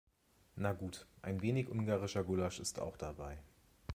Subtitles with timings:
[0.57, 3.37] Na gut, ein wenig ungarischer Gulasch ist auch dabei.